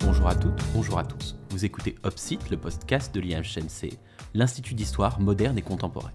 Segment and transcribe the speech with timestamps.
[0.00, 1.36] Bonjour à toutes, bonjour à tous.
[1.50, 3.98] Vous écoutez Opsite, le podcast de l'IHMC,
[4.34, 6.14] l'Institut d'histoire moderne et contemporaine.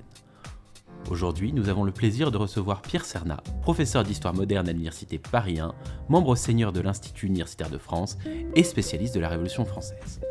[1.10, 5.60] Aujourd'hui, nous avons le plaisir de recevoir Pierre Cernat, professeur d'histoire moderne à l'Université Paris
[5.60, 5.74] 1,
[6.10, 8.18] membre seigneur de l'Institut universitaire de France
[8.56, 10.22] et spécialiste de la Révolution française.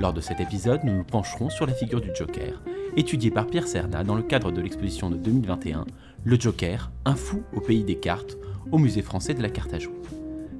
[0.00, 2.60] Lors de cet épisode, nous nous pencherons sur la figure du Joker,
[2.96, 5.84] étudiée par Pierre Cernat dans le cadre de l'exposition de 2021
[6.24, 8.36] Le Joker, un fou au pays des cartes,
[8.72, 9.94] au Musée français de la carte à jouer.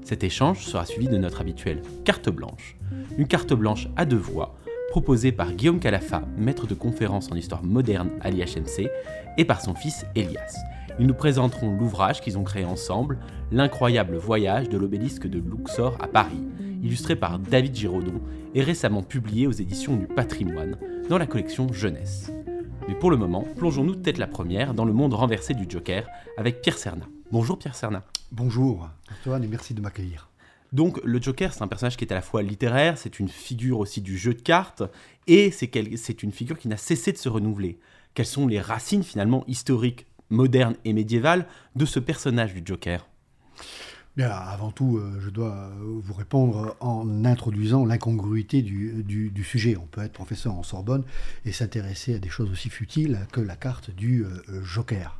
[0.02, 2.76] Cet échange sera suivi de notre habituelle carte blanche,
[3.16, 4.54] une carte blanche à deux voix
[4.94, 8.88] proposée par Guillaume Calafa, maître de conférence en histoire moderne à l'IHMC,
[9.36, 10.56] et par son fils Elias.
[11.00, 13.18] Ils nous présenteront l'ouvrage qu'ils ont créé ensemble,
[13.50, 16.44] L'incroyable voyage de l'obélisque de Luxor à Paris,
[16.80, 18.20] illustré par David Giraudon
[18.54, 20.76] et récemment publié aux éditions du Patrimoine
[21.08, 22.32] dans la collection Jeunesse.
[22.86, 26.06] Mais pour le moment, plongeons-nous tête la première dans le monde renversé du Joker
[26.38, 27.06] avec Pierre Serna.
[27.32, 28.04] Bonjour Pierre Serna.
[28.32, 30.28] Bonjour Antoine et merci de m'accueillir.
[30.72, 33.78] Donc le Joker, c'est un personnage qui est à la fois littéraire, c'est une figure
[33.78, 34.82] aussi du jeu de cartes,
[35.26, 37.78] et c'est une figure qui n'a cessé de se renouveler.
[38.12, 43.08] Quelles sont les racines finalement historiques, modernes et médiévales de ce personnage du Joker?
[44.22, 49.76] Avant tout, euh, je dois vous répondre en introduisant l'incongruité du, sujet.
[49.76, 51.02] On peut être professeur en Sorbonne
[51.44, 55.18] et s'intéresser à des choses aussi futiles que la carte du euh, Joker.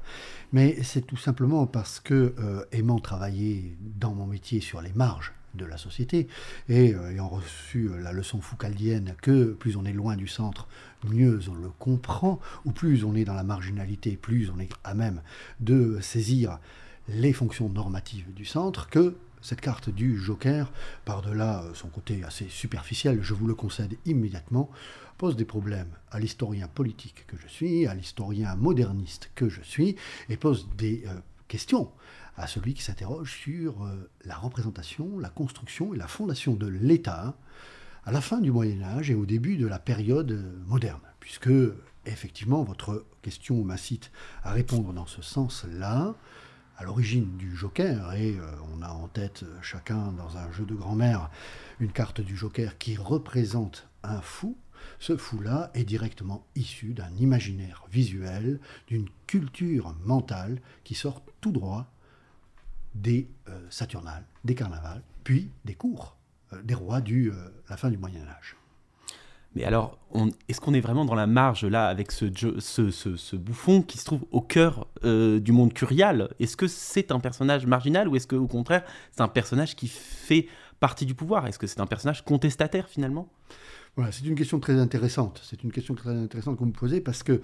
[0.53, 5.33] Mais c'est tout simplement parce que, euh, aimant travailler dans mon métier sur les marges
[5.55, 6.29] de la société,
[6.69, 10.69] et euh, ayant reçu euh, la leçon foucaldienne que plus on est loin du centre,
[11.09, 14.95] mieux on le comprend, ou plus on est dans la marginalité, plus on est à
[14.95, 15.23] même
[15.61, 16.59] de saisir
[17.09, 20.73] les fonctions normatives du centre, que cette carte du Joker,
[21.05, 24.71] par-delà euh, son côté assez superficiel, je vous le concède immédiatement,
[25.19, 29.97] pose des problèmes à l'historien politique que je suis, à l'historien moderniste que je suis,
[30.29, 31.05] et pose des
[31.49, 31.91] questions
[32.37, 37.37] à celui qui s'interroge sur euh, la représentation, la construction et la fondation de l'État
[38.05, 41.51] à la fin du Moyen Âge et au début de la période euh, moderne, puisque
[42.07, 44.11] effectivement votre question m'incite
[44.43, 46.15] à répondre dans ce sens-là.
[46.77, 50.75] À l'origine du Joker, et euh, on a en tête chacun dans un jeu de
[50.75, 51.31] grand-mère
[51.81, 54.57] une carte du Joker qui représente un fou,
[54.99, 61.87] ce fou-là est directement issu d'un imaginaire visuel, d'une culture mentale qui sort tout droit
[62.95, 66.17] des euh, Saturnales, des carnavals, puis des cours
[66.53, 67.35] euh, des rois du euh,
[67.69, 68.57] la fin du Moyen Âge.
[69.55, 69.99] Mais alors,
[70.49, 74.41] est-ce qu'on est vraiment dans la marge là avec ce, bouffon qui se trouve au
[74.41, 76.31] cœur du monde curial?
[76.41, 80.49] Est-ce que c'est un personnage marginal ou est-ce qu'au contraire c'est un personnage qui fait
[80.81, 81.47] partie du pouvoir?
[81.47, 83.29] Est-ce que c'est un personnage contestataire finalement?
[83.97, 85.41] Voilà, c'est une question très intéressante.
[85.45, 87.41] C'est une question très intéressante que vous me posez parce que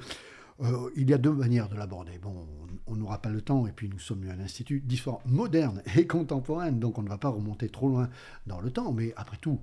[0.62, 2.18] euh, il y a deux manières de l'aborder.
[2.18, 2.46] Bon,
[2.86, 6.78] on n'aura pas le temps, et puis nous sommes un institut d'histoire moderne et contemporaine,
[6.78, 8.10] donc on ne va pas remonter trop loin
[8.46, 8.92] dans le temps.
[8.92, 9.60] Mais après tout,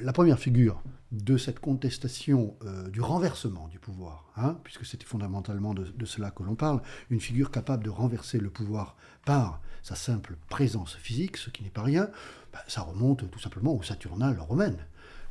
[0.00, 0.82] la première figure
[1.12, 6.42] de cette contestation euh, du renversement du pouvoir, hein, puisque c'était fondamentalement de, cela que
[6.42, 11.50] l'on parle, une figure capable de renverser le pouvoir par sa simple présence physique, ce
[11.50, 12.10] qui n'est pas rien,
[12.52, 14.78] bah, ça remonte tout simplement au Saturnal romaine,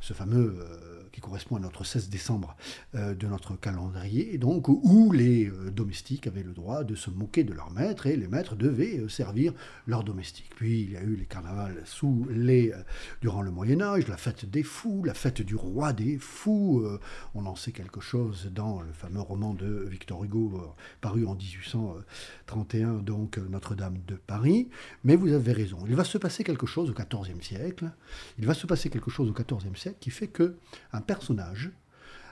[0.00, 0.58] ce fameux...
[0.60, 2.56] Euh, correspond à notre 16 décembre
[2.94, 7.44] euh, de notre calendrier, donc où les euh, domestiques avaient le droit de se moquer
[7.44, 9.52] de leurs maîtres et les maîtres devaient euh, servir
[9.86, 10.50] leurs domestiques.
[10.56, 12.72] Puis il y a eu les carnavals sous les,
[13.20, 16.86] durant le Moyen Âge, la fête des fous, la fête du roi des fous.
[17.34, 22.94] on en sait quelque chose dans le fameux roman de Victor Hugo paru en 1831,
[22.94, 24.68] donc Notre-Dame de Paris.
[25.04, 27.90] Mais vous avez raison, il va se passer quelque chose au XIVe siècle.
[28.38, 30.56] Il va se passer quelque chose au XIVe siècle qui fait que
[30.92, 31.70] un personnage,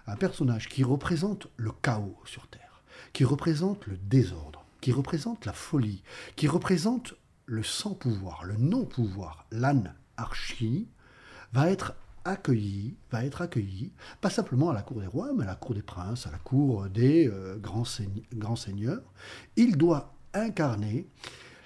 [0.06, 2.82] un personnage qui représente le chaos sur Terre,
[3.14, 6.02] qui représente le désordre, qui représente la folie,
[6.36, 7.14] qui représente
[7.46, 10.88] le sans-pouvoir, le non-pouvoir, l'anarchie,
[11.52, 11.94] va être
[12.26, 15.74] accueilli, va être accueilli, pas simplement à la cour des rois, mais à la cour
[15.74, 19.02] des princes, à la cour des euh, grands, seigneurs.
[19.56, 21.06] Il doit incarner.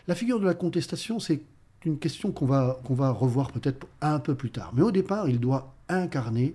[0.06, 1.42] La figure de la contestation, c'est
[1.84, 4.72] une question qu'on va, qu'on va revoir peut-être un peu plus tard.
[4.74, 6.54] Mais au départ, il doit incarner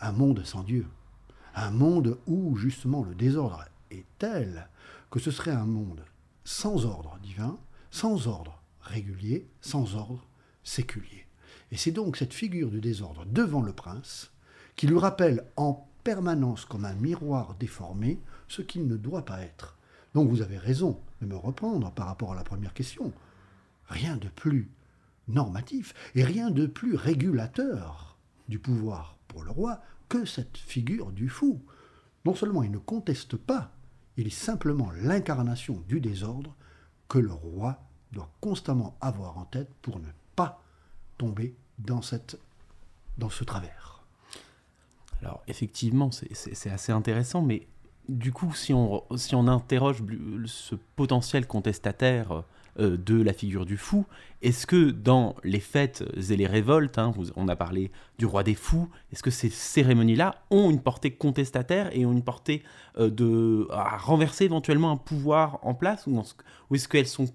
[0.00, 0.86] un monde sans Dieu,
[1.54, 4.68] un monde où justement le désordre est tel
[5.10, 6.04] que ce serait un monde
[6.44, 7.58] sans ordre divin,
[7.90, 10.26] sans ordre régulier, sans ordre
[10.62, 11.26] séculier.
[11.72, 14.32] Et c'est donc cette figure du désordre devant le prince
[14.76, 19.76] qui lui rappelle en permanence comme un miroir déformé ce qu'il ne doit pas être.
[20.14, 23.12] Donc vous avez raison de me reprendre par rapport à la première question.
[23.88, 24.70] Rien de plus
[25.28, 28.16] normatif et rien de plus régulateur
[28.48, 31.62] du pouvoir le roi que cette figure du fou.
[32.24, 33.72] Non seulement il ne conteste pas,
[34.16, 36.54] il est simplement l'incarnation du désordre
[37.08, 37.78] que le roi
[38.12, 40.62] doit constamment avoir en tête pour ne pas
[41.18, 44.04] tomber dans, ce travers.
[45.20, 47.66] Alors effectivement, c'est assez intéressant, mais
[48.08, 50.02] du coup, si on, si on interroge
[50.46, 52.44] ce potentiel contestataire
[52.78, 54.04] euh, de la figure du fou.
[54.42, 58.54] Est-ce que dans les fêtes et les révoltes, hein, on a parlé du roi des
[58.54, 62.62] fous, est-ce que ces cérémonies-là ont une portée contestataire et ont une portée
[62.98, 66.22] euh, de à renverser éventuellement un pouvoir en place ou,
[66.74, 67.28] est-ce qu'elles sont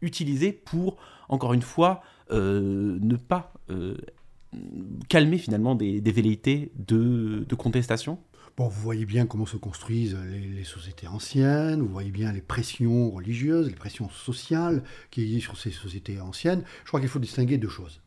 [0.00, 0.96] utilisées pour,
[1.28, 3.52] encore une fois, euh, ne pas
[5.08, 8.18] calmer finalement des, velléités de contestation?
[8.56, 13.10] Bon, vous voyez bien comment se construisent les, sociétés anciennes, vous voyez bien les pressions
[13.10, 16.62] religieuses, les pressions sociales qui existent sur ces sociétés anciennes.
[16.84, 18.00] Je crois qu'il faut distinguer deux choses.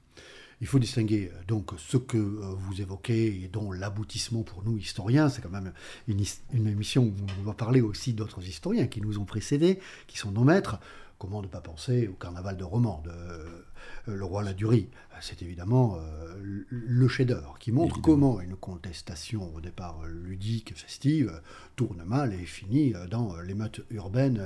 [0.62, 4.78] Il faut distinguer euh, donc ce que euh, vous évoquez et dont l'aboutissement pour nous
[4.78, 5.74] historiens, c'est quand même
[6.08, 6.24] une,
[6.54, 10.32] une, émission où on va parler aussi d'autres historiens qui nous ont précédés, qui sont
[10.32, 10.80] nos maîtres.
[11.20, 13.64] Comment ne pas penser au carnaval de Romans, de euh,
[14.06, 20.06] Le Roi Ladurie C'est évidemment euh, le chef-d'œuvre qui montre comment une contestation au départ
[20.06, 21.42] ludique, festive,
[21.76, 24.40] tourne mal et finit dans l'émeute urbaine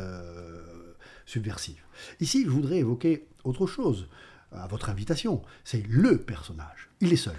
[1.26, 1.82] subversive.
[2.20, 4.08] Ici, je voudrais évoquer autre chose
[4.52, 5.42] à votre invitation.
[5.64, 6.90] C'est le personnage.
[7.00, 7.36] Il est seul.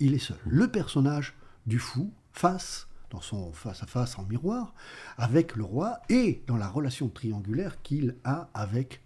[0.00, 0.38] Il est seul.
[0.46, 1.34] Le personnage
[1.66, 4.74] du fou face dans son face-à-face en miroir
[5.16, 9.00] avec le roi et dans la relation triangulaire qu'il a avec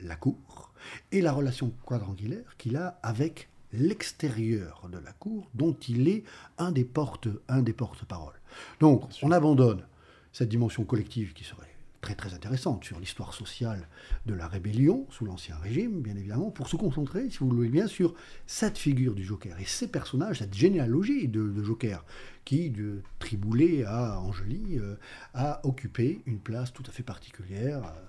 [0.00, 0.72] la cour
[1.12, 6.24] et la relation quadrangulaire qu'il a avec l'extérieur de la cour dont il est
[6.58, 8.40] un des porte un des porte-paroles.
[8.80, 9.86] Donc on abandonne
[10.32, 11.71] cette dimension collective qui serait
[12.10, 13.88] très intéressante sur l'histoire sociale
[14.26, 17.68] de la rébellion sous l'Ancien Régime, bien évidemment, pour se concentrer, si vous le voulez
[17.68, 18.14] bien, sur
[18.46, 22.04] cette figure du Joker et ces personnages, cette généalogie de, Joker,
[22.44, 24.96] qui, de Triboulet à Angeli, euh,
[25.34, 28.02] a occupé une place tout à fait particulière euh,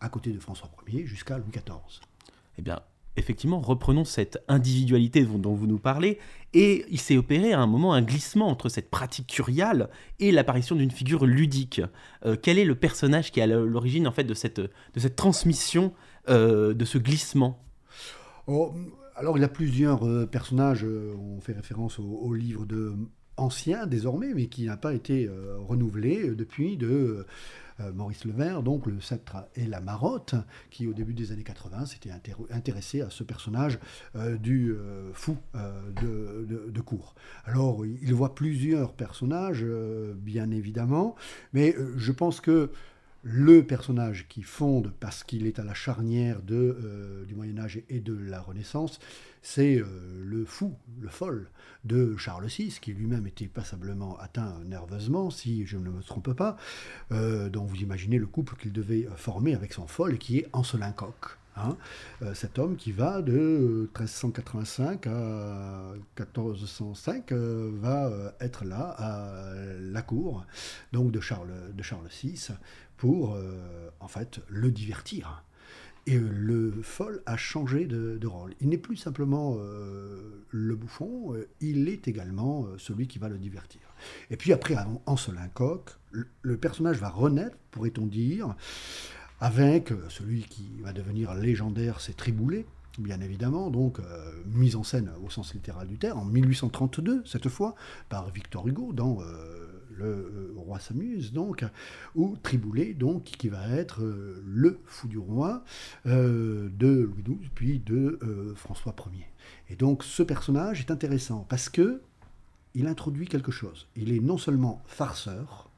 [0.00, 2.00] à côté de François Ier jusqu'à Louis XIV.
[2.58, 2.80] Eh bien,
[3.16, 6.18] effectivement, reprenons cette individualité dont, vous nous parlez,
[6.54, 9.88] et il s'est opéré à un moment un glissement entre cette pratique curiale
[10.20, 11.82] et l'apparition d'une figure ludique.
[12.24, 14.60] Euh, quel est le personnage qui est à l'origine en fait de cette,
[15.16, 15.92] transmission,
[16.28, 17.62] euh, de ce glissement?
[18.46, 18.72] Oh,
[19.16, 22.94] Alors il y a plusieurs euh, personnages, on fait référence au, livre de
[23.36, 25.28] ancien désormais, mais qui n'a pas été
[25.66, 27.26] renouvelé depuis de
[27.92, 30.34] Maurice Levert, donc le sceptre et la marotte,
[30.70, 32.10] qui au début des années 80 s'était
[32.50, 33.78] intéressé à ce personnage
[34.14, 37.14] euh, du euh, fou de, cour.
[37.44, 39.64] Alors il voit plusieurs personnages,
[40.16, 41.14] bien évidemment,
[41.52, 42.70] mais je pense que
[43.22, 48.00] le personnage qui fonde, parce qu'il est à la charnière de, du Moyen Âge et
[48.00, 48.98] de la Renaissance,
[49.42, 49.84] c'est euh,
[50.24, 51.48] le fou, le folle
[51.84, 56.56] de Charles VI, qui lui-même était passablement atteint nerveusement, si je ne me trompe pas,
[57.10, 60.92] euh, dont vous imaginez le couple qu'il devait former avec son folle, qui est Ancelin
[60.92, 61.38] Coq.
[61.56, 61.76] Hein.
[62.22, 70.46] Euh, cet homme qui va de 1385 à 1405 va être là à la cour
[70.92, 72.52] donc de Charles, de Charles VI
[73.02, 73.36] pour
[73.98, 75.42] en fait le divertir.
[76.06, 78.54] Et le folle a changé de, rôle.
[78.60, 83.28] Il n'est plus simplement euh, le bouffon, euh, il est également euh, celui qui va
[83.28, 83.80] le divertir.
[84.30, 84.76] Et puis après,
[85.06, 85.16] en
[86.12, 88.54] le, le personnage va renaître, pourrait-on dire,
[89.40, 92.66] avec celui qui va devenir légendaire, c'est Triboulet,
[92.98, 93.98] bien évidemment, donc
[94.46, 97.74] mise en scène au sens littéral du terme, en 1832, cette fois,
[98.08, 99.18] par Victor Hugo, dans
[99.96, 101.64] le euh, roi s'amuse, donc,
[102.14, 105.64] ou Triboulet, donc, qui va être euh, le fou du roi
[106.06, 108.18] euh, de Louis XII, puis de
[108.56, 109.26] François Ier.
[109.68, 112.00] Et donc, ce personnage est intéressant parce que
[112.74, 113.86] il introduit quelque chose.
[113.96, 115.68] Il est non seulement farceur,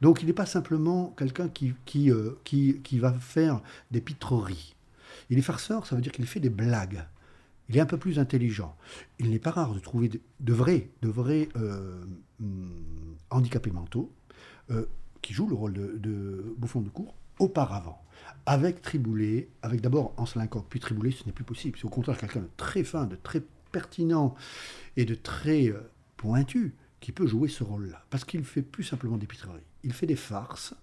[0.00, 2.12] donc il n'est pas simplement quelqu'un qui, qui,
[2.44, 4.74] qui, va faire des pitreries.
[5.30, 7.04] Il est farceur, ça veut dire qu'il fait des blagues.
[7.68, 8.76] Il est un peu plus intelligent.
[9.18, 11.48] Il n'est pas rare de trouver de, vrais, de vrais
[12.38, 14.12] hmm, handicapés mentaux,
[14.70, 14.86] euh,
[15.22, 18.02] qui jouent le rôle de, bouffon de cour auparavant.
[18.46, 21.76] Avec Triboulet, avec d'abord Ancelin Coq, puis Triboulet, ce n'est plus possible.
[21.78, 24.34] C'est au contraire quelqu'un de très fin, de très pertinent
[24.96, 25.80] et de très euh,
[26.16, 28.04] pointu qui peut jouer ce rôle-là.
[28.10, 29.60] Parce qu'il fait plus simplement des pitreries.
[29.82, 30.74] Il fait des farces.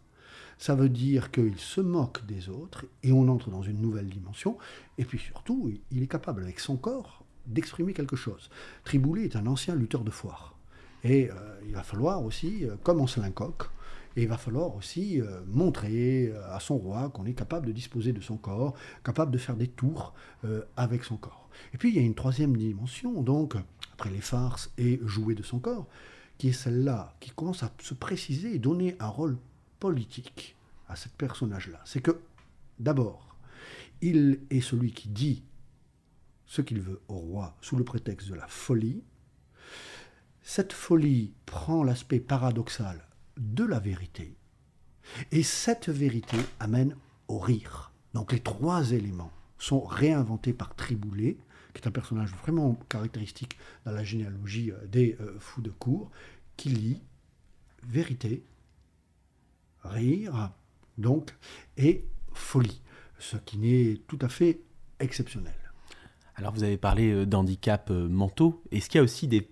[0.58, 4.58] Ça veut dire qu'il se moque des autres et on entre dans une nouvelle dimension.
[4.98, 8.50] Et puis surtout, il est capable avec son corps d'exprimer quelque chose.
[8.84, 10.56] Triboulet est un ancien lutteur de foire.
[11.04, 11.34] Et euh,
[11.68, 13.70] il va falloir aussi, euh, comme en coq,
[14.18, 18.14] et il va falloir aussi euh, montrer à son roi qu'on est capable de disposer
[18.14, 20.14] de son corps, capable de faire des tours
[20.78, 21.50] avec son corps.
[21.74, 23.56] Et puis il y a une troisième dimension, donc,
[23.94, 25.88] après les farces et jouer de son corps,
[26.38, 29.38] qui est celle-là, qui commence à se préciser et donner un rôle
[29.79, 30.55] politique
[30.88, 31.82] à ce personnage-là.
[31.86, 32.22] C'est que,
[32.79, 33.36] d'abord,
[34.01, 35.44] Il est celui qui dit
[36.46, 39.03] ce qu'il veut au roi sous le prétexte de la folie.
[40.41, 44.38] Cette folie prend l'aspect paradoxal de la vérité,
[45.32, 46.96] et cette vérité amène
[47.27, 47.91] au rire.
[48.13, 51.38] Donc les trois éléments sont réinventés par Triboulet,
[51.74, 56.12] qui est un personnage vraiment caractéristique dans la généalogie euh, des euh, fous de cour,
[56.58, 57.01] qui lit
[57.84, 58.44] vérité,
[59.89, 60.51] rire,
[60.98, 61.36] donc,
[61.77, 62.82] et folie,
[63.20, 64.62] ce qui n'est tout à fait
[65.00, 65.54] exceptionnel.
[66.36, 68.63] Alors vous avez parlé euh, d'handicap mentaux.
[68.72, 69.50] Est-ce qu'il y a aussi des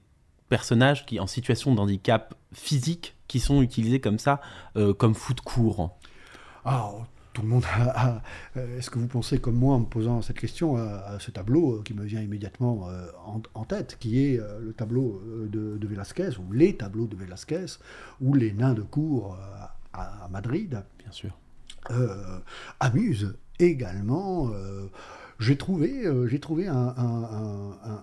[0.50, 4.42] personnages qui, en situation de handicap physique qui sont utilisés comme ça,
[5.00, 5.98] comme fous de cour?
[6.66, 6.92] Ah,
[7.34, 8.22] tout le monde a.
[8.56, 11.78] Euh, est-ce que vous pensez comme moi en me posant cette question à, ce tableau
[11.78, 13.08] euh, qui me vient immédiatement euh,
[13.56, 17.66] en, tête, qui est le tableau de, de, Velázquez, ou les tableaux de Velázquez,
[18.22, 19.38] ou les nains de cour
[19.94, 21.38] à, Madrid Bien sûr.
[22.80, 24.52] amuse également.
[25.40, 26.96] j'ai trouvé, j'ai trouvé un,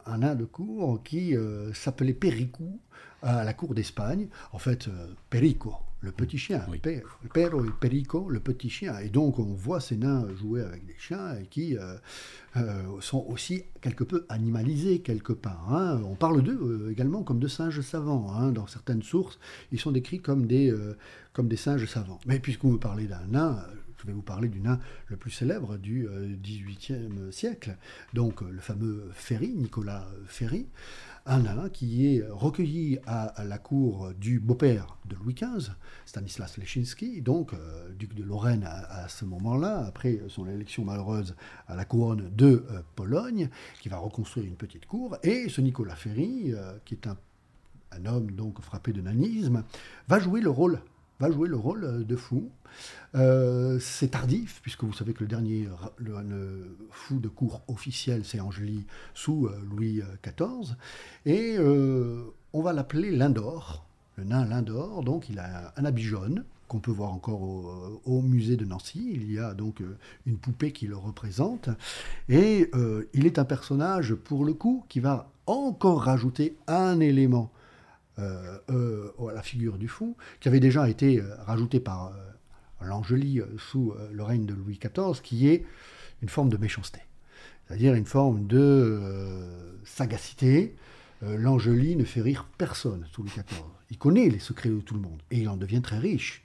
[0.07, 1.35] un, nain de cour qui
[1.75, 2.81] s'appelait Péricou
[3.23, 4.29] à la cour d'Espagne.
[4.53, 4.89] En fait,
[5.31, 6.81] Perico, le petit chien, oui.
[6.85, 7.03] Et
[7.81, 8.99] Perico, le petit chien.
[9.01, 11.97] Et donc on voit ces nains jouer avec des chiens et qui euh,
[12.57, 15.75] euh, sont aussi quelque peu animalisés quelque part.
[15.75, 16.01] Hein.
[16.05, 18.33] On parle d'eux euh, également comme de singes savants.
[18.33, 18.53] Hein.
[18.53, 19.39] Dans certaines sources,
[19.73, 20.75] ils sont décrits comme des,
[21.35, 22.21] comme des singes savants.
[22.27, 23.63] Mais puisque vous parlez d'un nain,
[23.99, 26.09] je vais vous parler du nain le plus célèbre du
[26.43, 27.77] XVIIIe siècle,
[28.15, 30.67] donc le fameux Ferry, Nicolas Ferry
[31.31, 35.71] un nain qui est recueilli à, la cour du beau-père de Louis XV,
[36.05, 41.37] Stanislas Leszczynski, donc euh, duc de Lorraine à, ce moment-là, après son élection malheureuse
[41.69, 43.49] à la couronne de euh, Pologne,
[43.81, 45.19] qui va reconstruire une petite cour.
[45.23, 47.17] Et ce Nicolas Ferry, euh, qui est un,
[47.93, 49.63] un, homme donc frappé de nanisme,
[50.09, 50.81] va jouer le rôle
[51.21, 52.51] va jouer le rôle euh, de fou.
[53.15, 55.69] Euh, c'est tardif, puisque vous savez que le dernier
[56.91, 58.85] fou de cour officiel, c'est Angélie
[59.15, 60.77] sous euh, Louis XIV.
[61.27, 61.59] Et
[62.53, 63.85] on va l'appeler Lindor,
[64.17, 65.05] le nain Lindor.
[65.05, 67.43] Donc il a un habit jaune qu'on peut voir encore
[68.05, 69.11] au, musée de Nancy.
[69.13, 69.83] Il y a donc
[70.25, 71.69] une poupée qui le représente.
[72.29, 72.71] Et
[73.13, 77.51] il est un personnage, pour le coup, qui va encore rajouter un élément
[78.21, 82.13] à la figure du fou, qui avait déjà été euh, rajouté par
[82.81, 85.67] l'Angélie sous le règne de Louis XIV, qui est
[86.23, 87.01] une forme de méchanceté,
[87.67, 88.99] c'est-à-dire une forme de
[89.85, 90.75] sagacité.
[91.21, 93.61] L'Angélie ne fait rire personne sous Louis XIV.
[93.91, 96.43] Il connaît les secrets de tout le monde et il en devient très riche.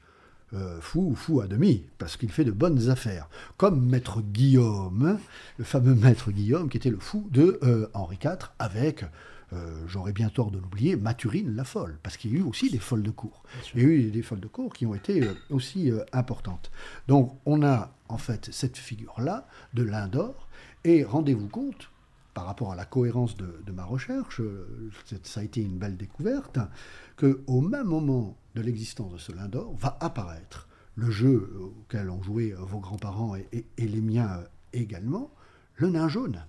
[0.51, 3.29] fou fou, fou à demi, parce qu'il fait de bonnes affaires.
[3.55, 5.17] Comme Maître Guillaume,
[5.57, 7.61] le fameux Maître Guillaume, qui était le fou de
[7.93, 9.05] Henri IV, avec
[9.53, 12.69] euh, j'aurais bien tort de l'oublier, Mathurine la folle, parce qu'il y a eu aussi
[12.69, 13.43] des folles de cours.
[13.73, 16.71] Il y a eu des folles de cours qui ont été euh, aussi euh, importantes.
[17.07, 20.47] Donc on a en fait cette figure-là de l'Indor,
[20.83, 21.89] et rendez-vous compte,
[22.33, 24.41] par rapport à la cohérence de, ma recherche,
[25.23, 26.59] ça a été une belle découverte,
[27.15, 32.53] qu'au même moment de l'existence de ce Lindor va apparaître le jeu auquel ont joué
[32.57, 35.31] vos grands-parents et, les miens également,
[35.77, 36.45] le nain jaune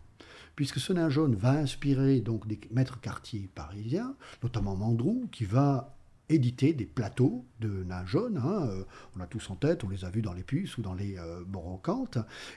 [0.56, 5.96] puisque ce nain jaune va inspirer donc des maîtres quartiers parisiens, notamment Mandrou, qui va
[6.28, 8.38] éditer des plateaux de nains jaunes.
[8.38, 8.84] Hein, euh,
[9.16, 11.16] on a tous en tête, on les a vus dans les puces ou dans les
[11.18, 11.44] euh.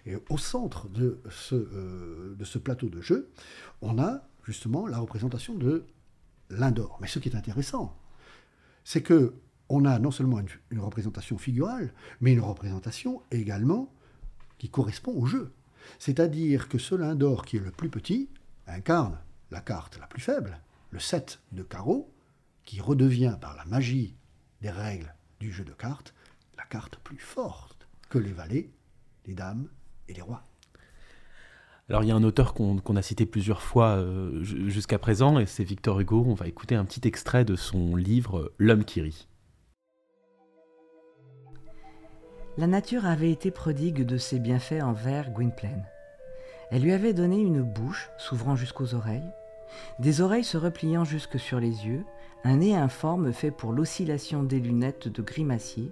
[0.05, 3.29] Et au centre de ce, euh, de ce plateau de jeu,
[3.81, 5.85] on a justement la représentation de
[6.49, 6.97] l'Indor.
[7.01, 7.95] Mais ce qui est intéressant,
[8.83, 9.35] c'est que
[9.71, 10.41] on a non seulement
[10.71, 13.93] une représentation figurale, mais une représentation également
[14.57, 15.53] qui correspond au jeu.
[15.97, 18.29] C'est-à-dire que ce lin d'or qui est le plus petit
[18.67, 19.17] incarne
[19.51, 20.59] la carte la plus faible,
[20.91, 22.13] le 7 de carreau,
[22.65, 24.15] qui redevient par la magie
[24.61, 26.13] des règles du jeu de cartes
[26.57, 28.69] la carte plus forte que les valets,
[29.25, 29.67] les dames
[30.07, 30.43] et les rois.
[31.89, 35.47] Alors il y a un auteur qu'on a cité plusieurs fois euh, jusqu'à présent, et
[35.47, 36.23] c'est Victor Hugo.
[36.27, 39.28] On va écouter un petit extrait de son livre L'homme qui rit.
[42.59, 45.85] La nature avait été prodigue de ses bienfaits envers Gwynplaine.
[46.71, 49.31] Elle lui avait donné une bouche s'ouvrant jusqu'aux oreilles,
[49.99, 52.03] des oreilles se repliant jusque sur les yeux,
[52.43, 55.89] un nez informe fait pour l'oscillation des lunettes de grimacier,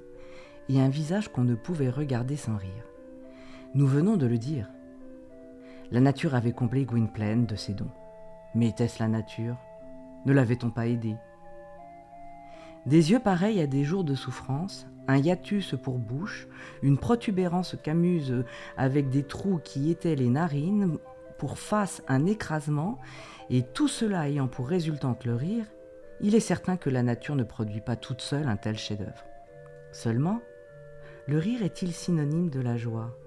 [0.68, 2.84] et un visage qu'on ne pouvait regarder sans rire.
[3.74, 4.68] Nous venons de le dire.
[5.92, 7.92] La nature avait comblé Gwynplaine de ses dons.
[8.56, 9.56] Mais était-ce la nature?
[10.26, 11.16] Ne l'avait-on pas aidé?
[12.88, 16.48] Des yeux pareils à des jours de souffrance, un hiatus pour bouche,
[16.82, 18.46] une protubérance camuse
[18.78, 20.98] avec des trous qui étaient les narines,
[21.38, 22.98] pour face un écrasement,
[23.50, 25.66] et tout cela ayant pour résultante le rire,
[26.22, 29.26] il est certain que la nature ne produit pas toute seule un tel chef-d'œuvre.
[29.92, 30.40] Seulement,
[31.28, 33.18] le rire est-il synonyme de la joie?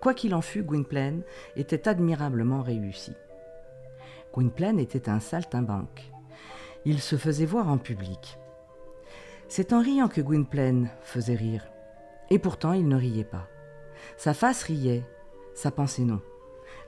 [0.00, 1.22] Quoi qu'il en fût, Gwynplaine
[1.54, 3.12] était admirablement réussi.
[4.34, 6.10] Gwynplaine était un saltimbanque.
[6.84, 8.38] Il se faisait voir en public.
[9.48, 11.66] C'est en riant que Gwynplaine faisait rire.
[12.30, 13.48] Et pourtant, il ne riait pas.
[14.16, 15.02] Sa face riait,
[15.54, 16.20] sa pensée non.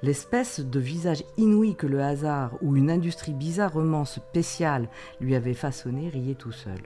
[0.03, 4.89] L'espèce de visage inouï que le hasard ou une industrie bizarrement spéciale
[5.21, 6.81] lui avait façonné riait tout seul.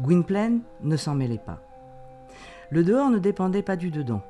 [0.00, 1.62] Gwynplaine ne s'en mêlait pas.
[2.70, 4.22] Le dehors ne dépendait pas du dedans.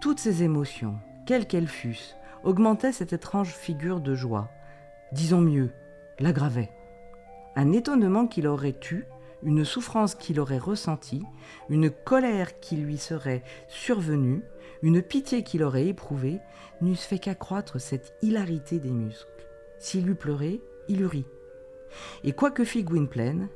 [0.00, 4.50] Toutes ses émotions, quelles qu'elles fussent, augmentaient cette étrange figure de joie.
[5.12, 5.70] Disons mieux,
[6.18, 6.75] l'aggravaient.
[7.56, 9.06] Un étonnement qu'il aurait eu,
[9.42, 11.22] une souffrance qu'il aurait ressentie,
[11.70, 14.42] une colère qui lui serait survenue,
[14.82, 16.40] une pitié qu'il aurait éprouvée,
[16.82, 19.48] n'eussent fait qu'accroître cette hilarité des muscles.
[19.78, 21.24] S'il eût pleuré, il eût ri.
[22.24, 23.48] Et quoi que fît Gwynplaine,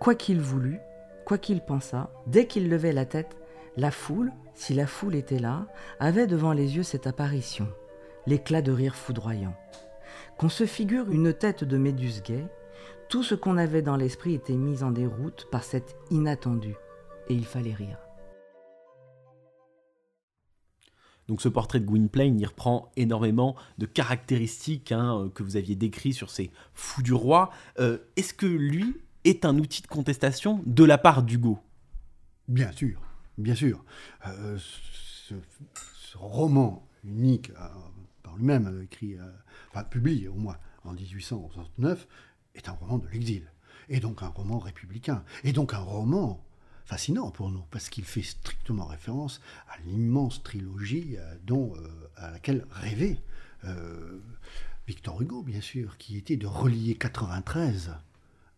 [0.00, 0.80] quoi qu'il voulût,
[1.24, 3.36] quoi qu'il pensât, dès qu'il levait la tête,
[3.76, 5.66] la foule, si la foule était là,
[6.00, 7.68] avait devant les yeux cette apparition,
[8.26, 9.54] l'éclat de rire foudroyant.
[10.36, 12.46] Qu'on se figure une tête de méduse gay,
[13.08, 16.74] tout ce qu'on avait dans l'esprit était mis en déroute par cet inattendu,
[17.28, 17.98] et il fallait rire.
[21.28, 26.14] Donc ce portrait de Gwynplaine, il reprend énormément de caractéristiques hein, que vous aviez décrites
[26.14, 27.50] sur ces fous du roi.
[27.78, 31.58] Euh, est-ce que lui est un outil de contestation de la part d'Hugo?
[32.48, 33.00] Bien sûr,
[33.38, 33.84] bien sûr.
[34.26, 35.34] Euh, ce,
[36.16, 37.68] roman unique, euh,
[38.22, 39.16] par lui-même, écrit,
[39.70, 42.06] enfin publié au moins en 1869,
[42.54, 43.50] est un roman de l'exil.
[43.88, 45.24] Et donc un roman républicain.
[45.42, 46.42] Et donc un roman
[46.84, 52.30] fascinant pour nous, parce qu'il fait strictement référence à l'immense trilogie euh, dont, euh, à
[52.30, 53.22] laquelle rêvait
[53.64, 54.20] euh,
[54.86, 57.94] Victor Hugo, bien sûr, qui était de relier 93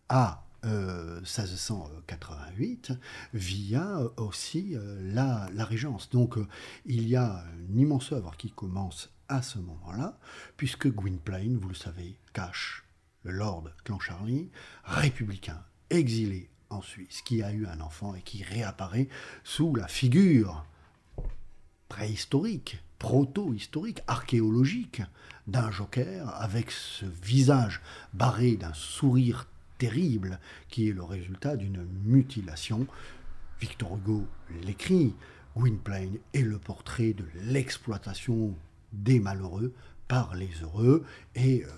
[0.09, 2.91] à 1688
[3.33, 6.09] via aussi la, la, Régence.
[6.09, 6.37] Donc
[6.85, 10.19] il y a une immense œuvre qui commence à ce moment-là,
[10.57, 12.86] puisque Gwynplaine, vous le savez, cache
[13.27, 14.49] Lord Clancharlie,
[14.83, 19.07] républicain, exilé en Suisse, qui a eu un enfant et qui réapparaît
[19.43, 20.65] sous la figure
[21.87, 25.01] préhistorique, proto-historique, archéologique
[25.47, 27.81] d'un joker avec ce visage
[28.13, 32.87] barré d'un sourire terrible qui est le résultat d'une mutilation.
[33.59, 34.27] Victor Hugo
[34.63, 35.15] l'écrit,
[35.55, 38.53] Gwynplaine est le portrait de l'exploitation
[38.93, 39.73] des malheureux
[40.07, 41.69] par les heureux et euh,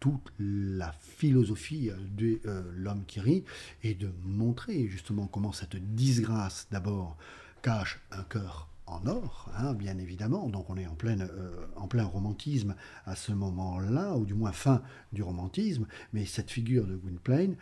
[0.00, 3.44] toute la philosophie de euh, l'homme qui rit
[3.82, 7.16] et de montrer justement comment cette disgrâce d'abord
[7.62, 10.48] cache un cœur en or, hein, bien évidemment.
[10.48, 14.52] Donc on est en, pleine, euh, en plein romantisme à ce moment-là, ou du moins
[14.52, 14.82] fin
[15.12, 17.56] du romantisme, mais cette figure de Gwynplaine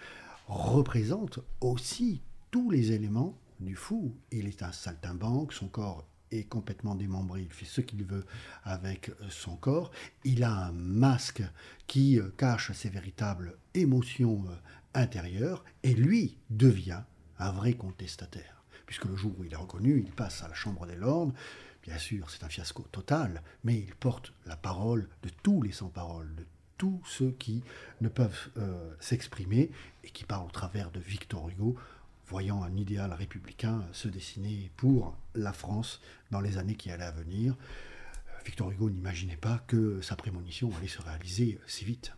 [0.46, 4.14] représente aussi tous les éléments du fou.
[4.30, 8.24] Il est un saltimbanque, son corps est complètement démembré, il fait ce qu'il veut
[8.64, 9.90] avec son corps.
[10.24, 11.42] Il a un masque
[11.86, 14.54] qui euh, cache ses véritables émotions euh,
[14.94, 17.02] intérieures et lui devient
[17.38, 18.62] un vrai contestataire.
[18.86, 21.32] Puisque le jour où il est reconnu, il passe à la Chambre des Lords.
[21.82, 26.34] Bien sûr, c'est un fiasco total, mais il porte la parole de tous les sans-paroles,
[26.34, 26.44] de
[26.78, 27.62] tous ceux qui
[28.00, 29.70] ne peuvent euh, s'exprimer
[30.04, 31.76] et qui parlent au travers de Victor Hugo,
[32.28, 37.12] voyant un idéal républicain se dessiner pour la France dans les années qui allaient à
[37.12, 37.54] venir.
[38.44, 42.12] Victor Hugo n'imaginait pas que sa prémonition allait se réaliser si vite.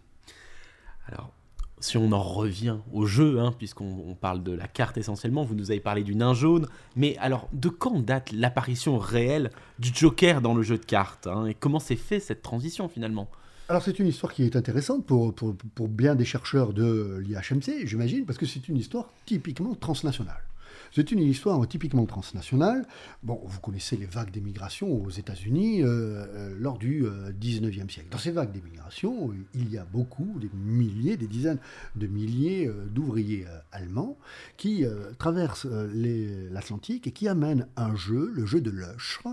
[1.07, 1.33] Alors,
[1.81, 5.71] si on en revient au jeu, hein, puisqu'on parle de la carte essentiellement, vous nous
[5.71, 6.67] avez parlé du nain jaune,
[6.97, 11.47] mais alors de quand date l'apparition réelle du Joker dans le jeu de cartes hein,
[11.47, 13.31] Et comment s'est fait cette transition finalement?
[13.69, 18.25] Alors c'est une histoire qui est intéressante pour, pour, bien des chercheurs de l'IHMC, j'imagine,
[18.25, 20.43] parce que c'est une histoire typiquement transnationale.
[20.91, 22.87] C'est une histoire typiquement transnationale.
[23.23, 27.31] Bon, vous connaissez les vagues d'émigration aux États-Unis euh, euh, lors du euh,
[27.89, 28.09] siècle.
[28.11, 31.59] Dans ces vagues d'émigration, il y a beaucoup, des milliers, des dizaines
[31.97, 34.17] de milliers d'ouvriers allemands
[34.57, 34.85] qui
[35.19, 39.29] traversent l'Atlantique et qui amènent un jeu, le jeu de l'Ushre,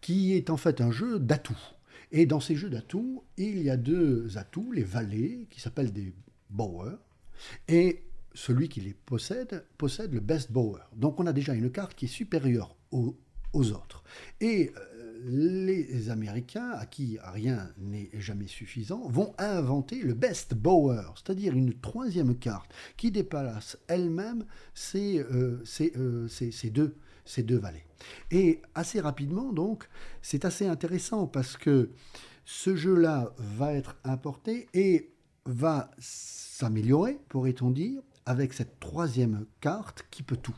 [0.00, 1.77] qui est en fait un jeu d'atouts.
[2.10, 6.12] Et dans ces jeux d'atouts, il y a deux atouts, les valets, qui s'appellent des
[6.50, 6.98] bowers,
[7.68, 8.02] et
[8.34, 10.80] celui qui les possède possède le best bower.
[10.94, 13.16] Donc on a déjà une carte qui est supérieure aux,
[13.54, 14.04] autres.
[14.40, 21.02] Et euh, les Américains, à qui rien n'est jamais suffisant, vont inventer le best bower,
[21.16, 24.44] c'est-à-dire une troisième carte qui dépasse elle-même
[24.74, 25.64] ces, euh,
[25.96, 26.94] euh, ces, deux,
[27.28, 27.84] ces deux valets.
[28.30, 29.88] Et assez rapidement, donc,
[30.22, 31.90] c'est assez intéressant parce que
[32.44, 35.12] ce jeu-là va être importé et
[35.44, 40.56] va s'améliorer, pourrait-on dire, avec cette troisième carte qui peut tout.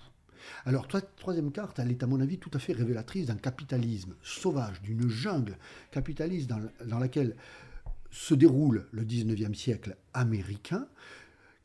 [0.64, 4.80] Alors, troisième carte, elle est à mon avis tout à fait révélatrice d'un capitalisme sauvage,
[4.82, 5.58] d'une jungle
[5.90, 7.36] capitaliste dans, dans laquelle
[8.10, 10.86] se déroule le 19e siècle américain,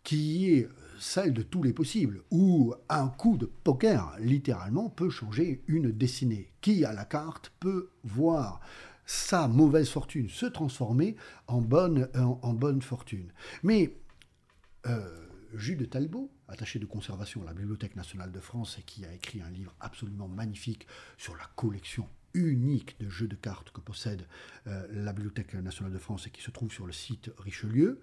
[0.06, 5.62] qui est celle de tous les possibles, où un coup de poker, littéralement, peut changer
[5.68, 6.54] une destinée.
[6.62, 8.62] Qui, à la carte, peut voir
[9.06, 13.32] sa mauvaise fortune se transformer en bonne, en, bonne fortune.
[13.62, 13.98] Mais
[14.88, 19.06] euh, Jules de Talbot, attaché de conservation à la Bibliothèque nationale de France et qui
[19.06, 20.88] a écrit un livre absolument magnifique
[21.18, 24.28] sur la collection unique de jeux de cartes que possède
[24.68, 28.00] euh, la Bibliothèque nationale de France et qui se trouve sur le site Richelieu,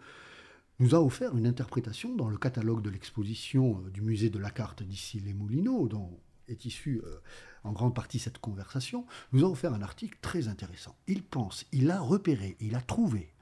[0.79, 4.51] nous a offert une interprétation dans le catalogue de l'exposition euh, du musée de la
[4.51, 7.21] carte d'ici les Moulineaux, dont est issue euh,
[7.65, 10.97] en grande partie cette conversation, nous a offert un article très intéressant.
[11.07, 13.33] Il pense, il a repéré, il a trouvé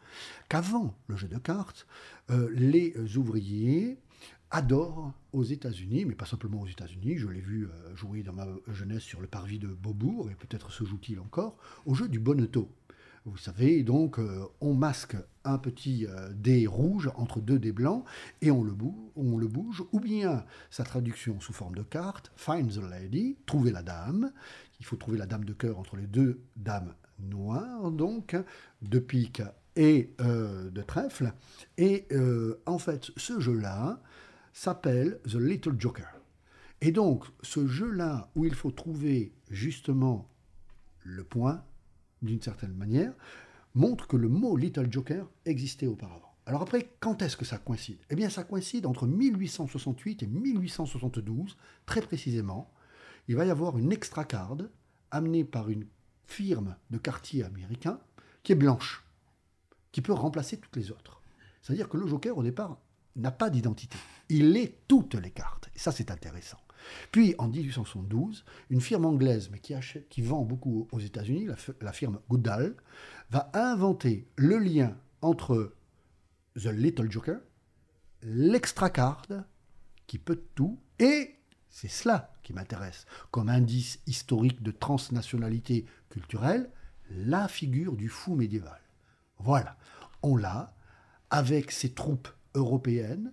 [0.48, 1.86] qu'avant le jeu de cartes,
[2.30, 3.98] euh, les ouvriers
[4.50, 9.04] adorent aux États-Unis, mais pas simplement aux États-Unis, je l'ai vu jouer dans ma jeunesse
[9.04, 12.68] sur le parvis de Beaubourg, et peut-être se joue-t-il encore, au jeu du bonneto.
[13.26, 14.18] Vous savez, donc,
[14.60, 15.14] on masque
[15.44, 18.04] un petit euh, dé rouge entre deux dés blancs
[18.42, 18.74] et on le,
[19.16, 23.70] on le, bouge, ou bien sa traduction sous forme de carte, Find the Lady, trouver
[23.70, 24.32] la dame.
[24.80, 28.36] Il faut trouver la dame de cœur entre les deux dames noires, donc,
[28.82, 29.42] de pique
[29.76, 31.32] et euh, de trèfle.
[31.78, 32.06] Et
[32.66, 34.02] en fait, ce jeu-là
[34.52, 36.20] s'appelle The Little Joker.
[36.80, 40.30] Et donc, ce jeu-là, où il faut trouver justement
[41.02, 41.62] le point,
[42.22, 43.12] d'une certaine manière,
[43.74, 46.34] montre que le mot Little Joker existait auparavant.
[46.46, 47.98] Alors après, quand est-ce que ça coïncide?
[48.10, 51.56] Eh bien, ça coïncide entre 1868 et 1872,
[51.86, 52.72] très précisément.
[53.28, 54.56] Il va y avoir une extra card
[55.10, 55.86] amenée par une
[56.24, 58.00] firme de quartier américain
[58.42, 59.04] qui est blanche,
[59.92, 61.22] qui peut remplacer toutes les autres.
[61.62, 62.78] C'est-à-dire que le Joker, au départ,
[63.16, 63.98] n'a pas d'identité.
[64.28, 65.68] Il est toutes les cartes.
[65.74, 66.58] Et ça, c'est intéressant.
[67.12, 71.48] Puis en 1872, une firme anglaise, mais qui, vend beaucoup aux États-Unis,
[71.80, 72.74] la, firme Goodall,
[73.30, 75.74] va inventer le lien entre
[76.56, 77.40] The Little Joker,
[78.22, 79.26] l'extra card,
[80.06, 81.36] qui peut tout, et
[81.68, 86.70] c'est cela qui m'intéresse, comme indice historique de transnationalité culturelle,
[87.10, 88.80] la figure du fou médiéval.
[89.38, 89.76] Voilà,
[90.22, 90.74] on l'a
[91.30, 93.32] avec ses troupes européennes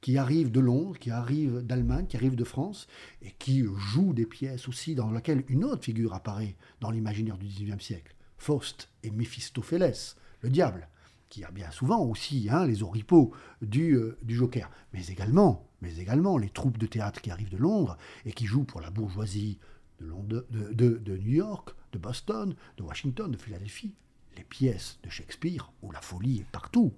[0.00, 2.86] qui arrivent de Londres, qui arrivent d'Allemagne, qui arrivent de France,
[3.22, 7.46] et qui jouent des pièces aussi dans lesquelles une autre figure apparaît dans l'imaginaire du
[7.46, 8.14] XIXe siècle.
[8.38, 10.88] Faust et Méphistophélès, le diable,
[11.28, 13.32] qui a bien souvent aussi hein, les oripeaux
[13.62, 17.56] du, euh, du, Joker, mais également, mais également les troupes de théâtre qui arrivent de
[17.56, 19.58] Londres et qui jouent pour la bourgeoisie
[20.00, 23.94] de, de New York, de Boston, de Washington, de Philadelphie,
[24.36, 26.92] les pièces de Shakespeare où la folie est partout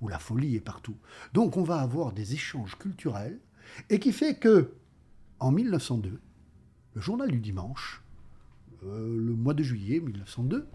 [0.00, 0.96] où la folie est partout.
[1.32, 3.40] Donc on va avoir des échanges culturels,
[3.88, 4.74] et qui fait que,
[5.38, 6.20] en 1902,
[6.94, 8.02] le journal du dimanche,
[8.84, 10.68] euh, le mois de juillet 1902,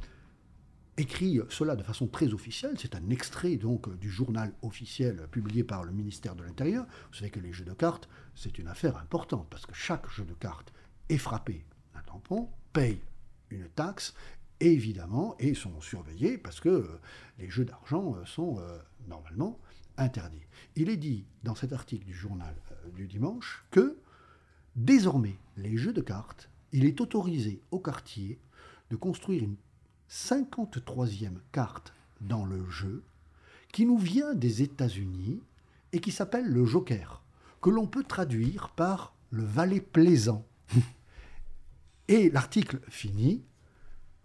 [0.98, 2.76] écrit cela de façon très officielle.
[2.78, 6.86] C'est un extrait donc du journal officiel publié par le ministère de l'Intérieur.
[7.12, 10.24] Vous savez que les jeux de cartes, c'est une affaire importante parce que chaque jeu
[10.24, 10.74] de cartes
[11.10, 13.02] est frappé d'un tampon, paye
[13.50, 14.14] une taxe
[14.60, 17.00] évidemment, et sont surveillés parce que euh,
[17.40, 19.60] les jeux d'argent euh, sont euh, normalement
[19.98, 20.48] interdits.
[20.76, 22.56] Il est dit dans cet article du journal
[22.94, 23.98] du dimanche que
[24.76, 28.40] désormais, les jeux de cartes, il est autorisé au quartier
[28.90, 29.56] de construire une
[30.10, 33.04] 53e carte dans le jeu
[33.72, 35.42] qui nous vient des États-Unis
[35.92, 37.24] et qui s'appelle le Joker,
[37.62, 40.46] que l'on peut traduire par le valet plaisant.
[42.08, 43.44] et l'article finit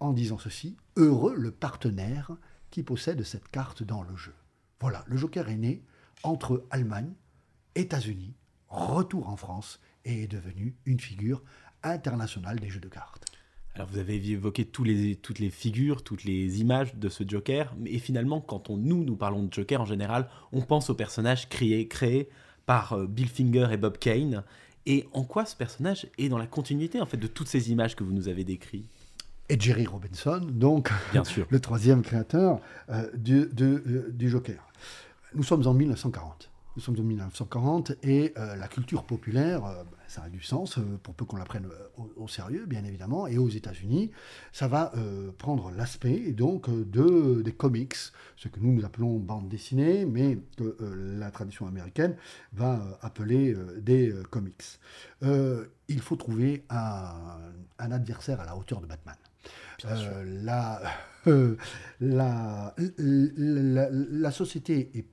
[0.00, 2.32] en disant ceci, heureux le partenaire
[2.70, 4.34] qui possède cette carte dans le jeu.
[4.80, 5.82] Voilà, le Joker est né
[6.22, 7.12] entre Allemagne,
[7.74, 8.34] États-Unis,
[8.68, 11.42] retour en France et est devenu une figure
[11.82, 13.26] internationale des jeux de cartes.
[13.74, 18.40] Alors vous avez évoqué toutes les figures, toutes les images de ce Joker, mais finalement
[18.40, 22.28] quand on, nous, nous parlons de Joker en général, on pense au personnage créé, créé
[22.66, 24.44] par euh, Bill Finger et Bob Kane,
[24.86, 27.94] et en quoi ce personnage est dans la continuité en fait de toutes ces images
[27.94, 28.99] que vous nous avez décrites?
[29.50, 30.90] Et Jerry Robinson, donc
[31.50, 34.64] le troisième créateur euh, euh, du, Joker.
[35.34, 36.50] Nous sommes en 1940.
[36.76, 39.62] Nous sommes en 1940 et euh, la culture populaire,
[40.06, 41.66] ça a du sens, pour peu qu'on la prenne
[42.16, 43.26] au, sérieux, bien évidemment.
[43.26, 44.12] Et aux États-Unis,
[44.52, 44.92] ça va
[45.36, 47.96] prendre l'aspect donc de, des comics,
[48.36, 50.76] ce que nous nous appelons bande dessinée, mais que
[51.18, 52.16] la tradition américaine
[52.52, 54.78] va appeler des comics.
[55.22, 59.16] il faut trouver un adversaire à la hauteur de Batman.
[59.86, 60.80] Euh, la,
[61.26, 61.56] euh,
[62.00, 65.06] la, la, la, société est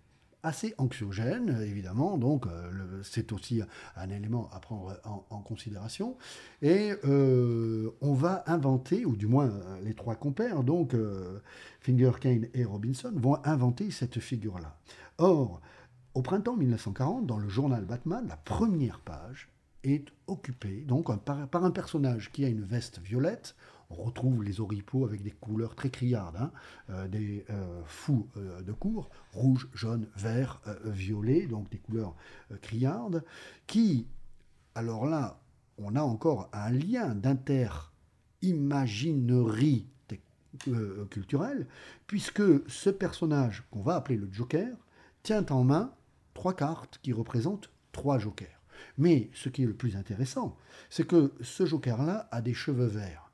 [0.43, 3.61] assez anxiogène, évidemment, donc euh, c'est aussi
[3.95, 6.15] un élément à prendre en, considération.
[6.61, 9.51] Et on va inventer, ou du moins
[9.83, 10.95] les trois compères, donc
[11.81, 14.77] Finger, Kane et Robinson, vont inventer cette figure-là.
[15.17, 15.61] Or,
[16.13, 19.49] au printemps 1940, dans le journal Batman, la première page
[19.83, 23.55] est occupée donc par un personnage qui a une veste violette
[23.89, 26.51] on retrouve les oripeaux avec des couleurs très criardes, hein,
[26.89, 32.15] euh, des euh, fous euh, de cour, rouge, jaune, vert, violet, donc des couleurs
[32.61, 33.23] criardes,
[33.65, 34.07] qui,
[34.75, 35.39] alors là,
[35.77, 39.87] on a encore un lien d'inter-imaginerie
[41.11, 41.67] culturelle,
[42.07, 44.75] puisque ce personnage qu'on va appeler le Joker
[45.21, 45.93] tient en main
[46.33, 48.57] trois cartes qui représentent trois jokers.
[48.97, 50.57] Mais ce qui est le plus intéressant,
[50.89, 53.26] c'est que ce joker-là a des cheveux verts.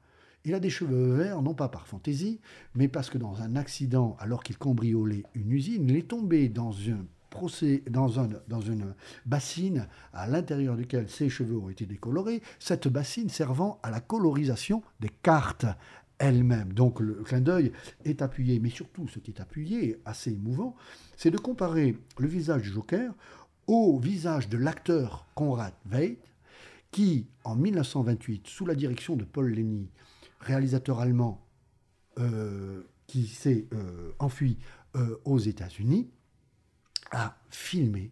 [0.45, 2.41] Il a des cheveux verts, non pas par fantaisie,
[2.75, 6.71] mais parce que dans un accident, alors qu'il cambriolait une usine, il est tombé dans
[6.73, 7.05] une
[9.25, 14.83] bassine à l'intérieur duquel ses cheveux ont été décolorés, cette bassine servant à la colorisation
[14.99, 15.65] des cartes
[16.19, 16.73] elles-mêmes.
[16.73, 17.71] Donc le clin d'œil
[18.03, 20.75] est appuyé, mais surtout ce qui est appuyé, assez émouvant,
[21.15, 23.13] c'est de comparer le visage du Joker
[23.67, 26.19] au visage de l'acteur Conrad Veidt,
[26.91, 29.87] qui, en 1928, sous la direction de Paul Lenny,
[30.43, 31.45] réalisateur allemand
[32.19, 34.59] euh, qui s'est euh, enfui
[34.95, 36.09] euh, aux États-Unis,
[37.11, 38.11] a filmé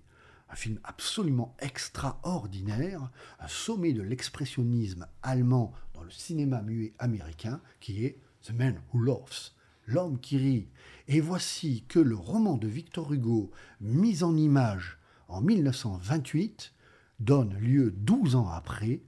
[0.50, 8.06] un film absolument extraordinaire, un sommet de l'expressionnisme allemand dans le cinéma muet américain, qui
[8.06, 9.52] est The Man Who Loves,
[9.86, 10.68] l'homme qui rit.
[11.08, 16.74] Et voici que le roman de Victor Hugo, mis en image en 1928,
[17.20, 19.02] donne lieu 12 ans après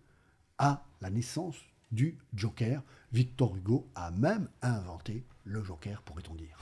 [0.57, 1.57] à la naissance
[1.93, 2.81] du Joker.
[3.11, 6.57] Victor Hugo a même inventé le Joker, pourrait-on dire.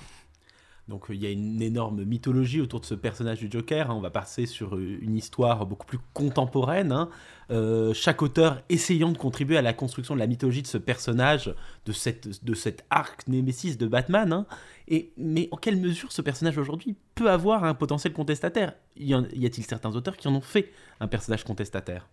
[0.87, 3.89] Donc il y a une énorme mythologie autour de ce personnage du Joker.
[3.89, 3.95] Hein.
[3.95, 6.91] On va passer sur euh, une histoire beaucoup plus contemporaine.
[6.91, 7.09] Hein.
[7.49, 11.53] Euh, chaque auteur essayant de contribuer à la construction de la mythologie de ce personnage,
[11.85, 14.33] de, cette, de cet arc némésis de Batman.
[14.33, 14.45] Hein.
[14.89, 18.73] Et, mais en quelle mesure ce personnage aujourd'hui peut avoir un potentiel contestataire?
[18.97, 22.09] Y a-t-il certains auteurs qui en ont fait un personnage contestataire?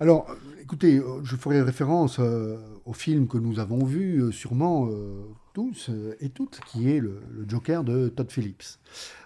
[0.00, 0.26] Alors,
[0.60, 4.88] écoutez, euh, je ferai référence euh, au film que nous avons vu, euh, sûrement
[5.52, 8.78] tous et toutes, qui est le, Joker de Todd Phillips.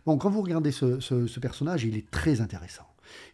[0.05, 2.87] Bon, quand vous regardez ce, personnage, il est très intéressant.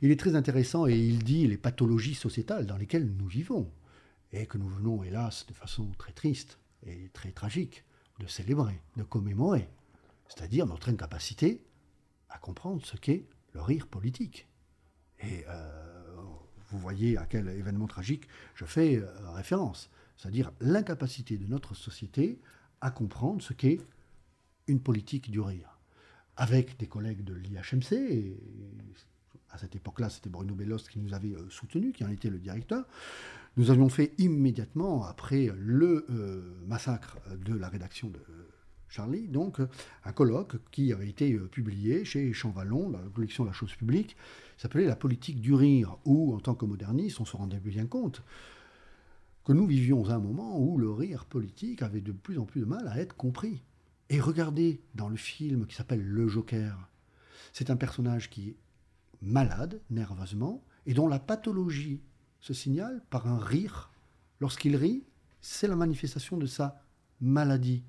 [0.02, 3.70] Il est très intéressant et il dit les pathologies sociétales dans lesquelles nous vivons
[4.32, 7.84] et que nous venons, hélas, de façon très triste et très tragique,
[8.20, 9.68] de célébrer, de commémorer.
[10.28, 11.64] C'est-à-dire notre incapacité
[12.28, 14.48] à comprendre ce qu'est le rire politique.
[15.24, 15.44] Et
[16.72, 19.90] vous voyez à quel événement tragique je fais euh, référence.
[20.16, 22.40] C'est-à-dire l'incapacité de notre société
[22.80, 23.80] à comprendre ce qu'est
[24.66, 25.78] une politique du rire.
[26.36, 28.36] Avec des collègues de l'IHMC,
[29.50, 32.38] à cette époque-là, c'était Bruno Bellos qui nous avait euh, soutenu, qui en était le
[32.38, 32.86] directeur,
[33.58, 38.20] nous avions fait immédiatement, après le euh, massacre de la rédaction de
[38.88, 39.58] Charlie, donc
[40.04, 44.16] un colloque qui avait été publié chez Champvallon, dans la collection La Chose Publique,
[44.62, 48.22] s'appelait La politique du rire, où, en tant que moderniste, on se rendait bien compte
[49.44, 52.66] que nous vivions un moment où le rire politique avait de plus en plus de
[52.66, 53.60] mal à être compris.
[54.08, 56.88] Et regardez dans le film qui s'appelle Le Joker,
[57.52, 58.56] c'est un personnage qui est
[59.20, 62.00] malade nerveusement et dont la pathologie
[62.40, 63.90] se signale par un rire.
[64.38, 65.02] Lorsqu'il rit,
[65.40, 66.80] c'est la manifestation de sa
[67.20, 67.82] maladie.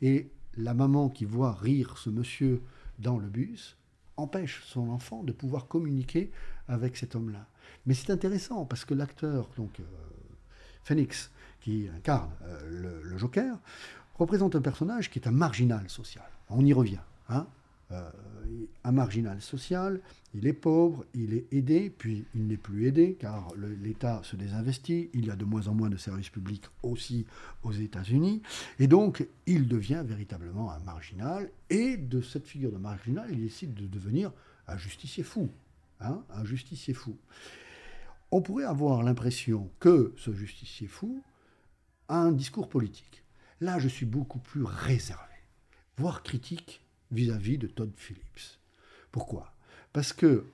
[0.00, 2.62] Et la maman qui voit rire ce monsieur
[3.00, 3.79] dans le bus
[4.20, 6.30] empêche son enfant de pouvoir communiquer
[6.68, 7.46] avec cet homme-là.
[7.86, 9.84] Mais c'est intéressant parce que l'acteur, donc euh,
[10.84, 11.30] Phoenix,
[11.60, 13.56] qui incarne euh, le, Joker,
[14.14, 16.28] représente un personnage qui est un marginal social.
[16.48, 17.00] On y revient.
[17.28, 17.46] Hein
[18.84, 20.00] un marginal social,
[20.34, 23.48] il est pauvre, il est aidé, puis il n'est plus aidé car
[23.82, 27.26] l'État se désinvestit, il y a de moins en moins de services publics aussi
[27.62, 28.42] aux États-Unis,
[28.78, 33.74] et donc il devient véritablement un marginal, et de cette figure de marginal, il décide
[33.74, 34.32] de devenir
[34.66, 35.50] un justicier fou.
[36.02, 37.18] Hein, un justicier fou.
[38.30, 41.22] On pourrait avoir l'impression que ce justicier fou
[42.08, 43.22] a un discours politique.
[43.60, 45.34] Là, je suis beaucoup plus réservé,
[45.98, 48.58] voire critique vis-à-vis de Todd Phillips.
[49.10, 49.52] Pourquoi?
[49.92, 50.46] Parce que,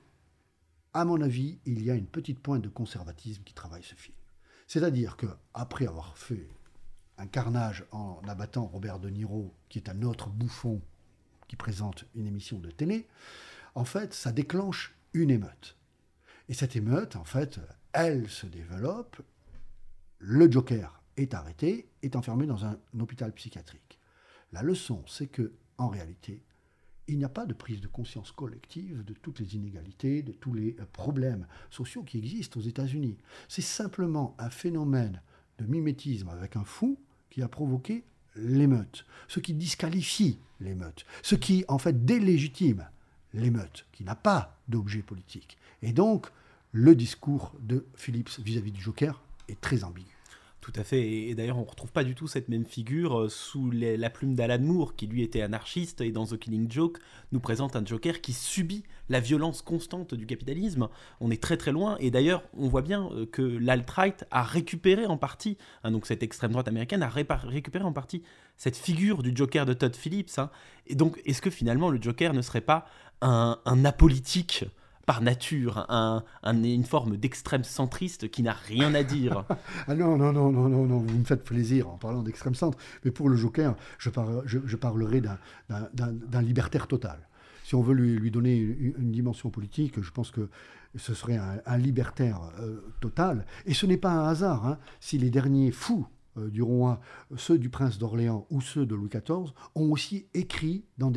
[0.95, 4.17] à mon avis, il y a une petite pointe de conservatisme qui travaille ce film.
[4.67, 6.49] C'est-à-dire que après avoir fait
[7.19, 10.81] un carnage en abattant Robert De Niro, qui est un autre bouffon
[11.49, 13.07] qui présente une émission de télé,
[13.75, 15.77] en fait, ça déclenche une émeute.
[16.49, 17.61] Et cette émeute, en fait,
[17.93, 19.21] elle se développe.
[20.19, 23.99] Le Joker est arrêté, est enfermé dans un hôpital psychiatrique.
[24.53, 26.43] La leçon, c'est que, en réalité,
[27.09, 30.55] il n'y a pas de prise de conscience collective de toutes les inégalités, de tous
[30.55, 33.17] les euh, problèmes sociaux qui existent aux États-Unis.
[33.49, 35.21] C'est simplement un phénomène
[35.59, 36.99] de mimétisme avec un fou
[37.31, 42.87] qui a provoqué l'émeute, ce qui disqualifie l'émeute, ce qui en fait délégitime
[43.33, 45.59] l'émeute, qui n'a pas d'objet politique.
[45.83, 46.27] Et donc,
[46.73, 50.16] le discours de Phillips vis-à-vis du Joker est très ambigu.
[50.67, 51.09] Tout à fait.
[51.09, 54.35] Et, d'ailleurs, on ne retrouve pas du tout cette même figure euh, sous la plume
[54.35, 56.99] d'Alan Moore, qui lui était anarchiste et dans The Killing Joke
[57.31, 60.89] nous présente un Joker qui subit la violence constante du capitalisme.
[61.21, 61.97] On est très très loin.
[62.01, 66.25] Et d'ailleurs, on voit bien euh, que l'alt-right a récupéré en partie, hein, donc cette
[66.25, 68.25] extrême droite américaine a récupéré en partie
[68.57, 70.37] cette figure du Joker de Todd Phillips.
[70.37, 70.51] Hein.
[70.89, 72.87] Et donc, est-ce que finalement le Joker ne serait pas
[73.21, 74.65] un, un apolitique
[75.07, 79.45] par nature, un, une forme d'extrême centriste qui n'a rien à dire.
[79.87, 82.77] ah non, non, non, non, non, vous me faites plaisir en parlant d'extrême centre.
[83.05, 85.23] Mais pour le Joker, je, parlerai
[85.69, 87.29] d'un libertaire total.
[87.63, 90.49] Si on veut lui, donner une, dimension politique, je pense que
[90.97, 93.47] ce serait un, libertaire euh, total.
[93.65, 97.01] Et ce n'est pas un hasard hein, si les derniers fous euh, du roi,
[97.37, 101.11] ceux du prince d'Orléans ou ceux de Louis XIV, ont aussi écrit dans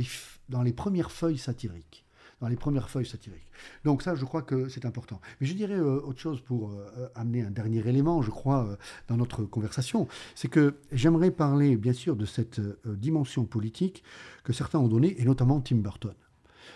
[0.64, 2.06] les premières feuilles satiriques
[2.42, 3.48] dans les premières feuilles satiriques.
[3.84, 5.20] Donc ça, je crois que c'est important.
[5.40, 8.76] Mais je dirais euh, autre chose pour euh, amener un dernier élément, je crois, euh,
[9.08, 14.04] dans notre conversation, c'est que j'aimerais parler, bien sûr, de cette dimension politique
[14.44, 16.14] que certains ont donnée, et notamment Tim Burton.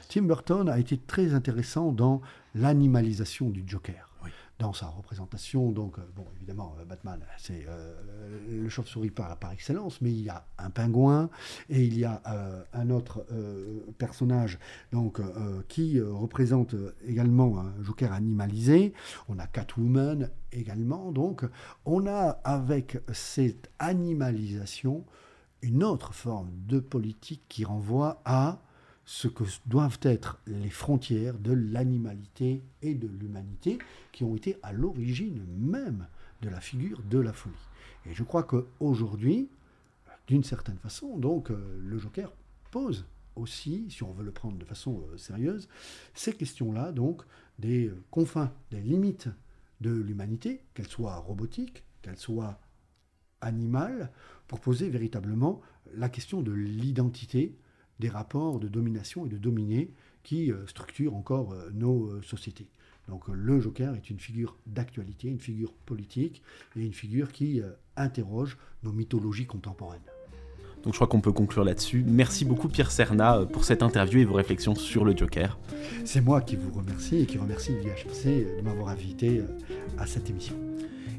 [0.10, 2.22] Tim Burton a été très intéressant dans
[2.56, 4.13] l'animalisation du Joker
[4.64, 5.72] dans sa représentation.
[5.72, 7.94] Donc, euh, bon, évidemment, euh, Batman, c'est euh,
[8.50, 11.30] le chauve-souris par, par excellence, mais il y a un pingouin
[11.70, 12.22] et il y a
[12.74, 13.26] un autre
[13.98, 14.58] personnage
[14.92, 15.20] donc,
[15.68, 18.94] qui représente également un Joker animalisé.
[19.28, 21.12] On a Catwoman également.
[21.12, 21.44] Donc,
[21.86, 25.04] on a avec cette animalisation
[25.62, 28.60] une autre forme de politique qui renvoie à
[29.06, 33.78] ce que doivent être les frontières de l'animalité et de l'humanité
[34.12, 36.08] qui ont été à l'origine même
[36.42, 37.56] de la figure de la folie.
[38.06, 39.50] Et je crois qu'aujourd'hui,
[40.28, 42.32] d'une certaine façon, donc euh, le Joker
[42.72, 45.68] pose aussi, si on veut le prendre de façon euh, sérieuse,
[46.14, 47.24] ces questions-là, donc
[47.60, 49.30] des euh, confins, des limites
[49.82, 52.60] de l'humanité, qu'elles soient robotiques, qu'elles soient
[53.42, 54.12] animales,
[54.48, 55.62] pour poser véritablement
[55.94, 57.56] la question de l'identité,
[58.00, 59.92] des rapports de domination et de dominés
[60.24, 62.68] qui euh, structurent encore euh, nos euh, sociétés.
[63.10, 66.42] Donc le Joker est une figure d'actualité, une figure politique
[66.78, 67.62] et une figure qui
[67.98, 70.00] interroge nos mythologies contemporaines.
[70.84, 72.02] Donc je crois qu'on peut conclure là-dessus.
[72.08, 75.60] Merci beaucoup Pierre Serna pour cette interview et vos réflexions sur le Joker.
[76.06, 79.42] C'est moi qui vous remercie et qui remercie l'IHC de m'avoir invité
[79.98, 80.56] à cette émission.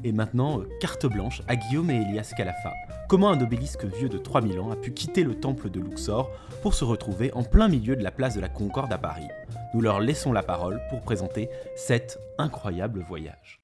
[0.03, 2.73] Et maintenant, carte blanche à Guillaume et Elias Calafa
[3.07, 6.73] comment un obélisque vieux de 3000 ans a pu quitter le temple de Luxor pour
[6.73, 9.27] se retrouver en plein milieu de la place de la Concorde à Paris?
[9.73, 13.61] Nous leur laissons la parole pour présenter cet incroyable voyage.